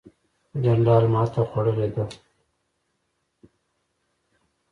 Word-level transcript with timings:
جنرال 0.63 1.03
ماته 1.13 1.41
خوړلې 1.49 1.87
ده. 1.95 2.05